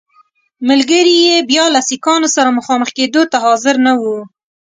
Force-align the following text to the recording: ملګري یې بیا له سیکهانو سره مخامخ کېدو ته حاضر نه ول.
ملګري 0.67 1.15
یې 1.27 1.35
بیا 1.49 1.65
له 1.75 1.79
سیکهانو 1.89 2.27
سره 2.35 2.55
مخامخ 2.59 2.89
کېدو 2.97 3.21
ته 3.31 3.37
حاضر 3.45 3.75
نه 3.85 3.93
ول. 3.99 4.21